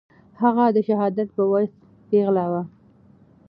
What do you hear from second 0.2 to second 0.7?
هغه